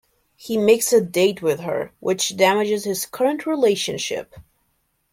He 0.35 0.57
makes 0.57 0.91
a 0.93 0.99
date 0.99 1.43
with 1.43 1.59
her, 1.59 1.93
which 1.99 2.35
damages 2.35 2.85
his 2.85 3.05
current 3.05 3.45
relationship. 3.45 4.33